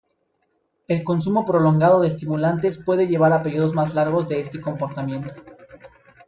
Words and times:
El 0.87 1.03
consumo 1.03 1.45
prolongado 1.45 2.01
de 2.01 2.07
estimulantes 2.07 2.79
puede 2.83 3.05
llevar 3.05 3.33
a 3.33 3.43
períodos 3.43 3.75
más 3.75 3.93
largos 3.93 4.27
de 4.27 4.39
este 4.39 4.59
comportamiento. 4.59 5.31